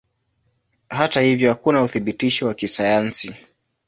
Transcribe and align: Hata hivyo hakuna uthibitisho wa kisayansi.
Hata 0.89 1.21
hivyo 1.21 1.49
hakuna 1.49 1.81
uthibitisho 1.83 2.47
wa 2.47 2.53
kisayansi. 2.53 3.33